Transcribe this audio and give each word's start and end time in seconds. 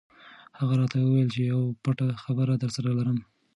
هغه 0.59 0.73
راته 0.81 0.95
وویل 0.99 1.27
چې 1.35 1.41
یوه 1.51 1.65
پټه 1.83 2.07
خبره 2.23 2.53
درسره 2.63 2.89
لرم. 2.97 3.17